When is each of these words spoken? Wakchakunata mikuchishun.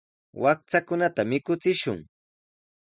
Wakchakunata 0.43 1.21
mikuchishun. 1.29 1.99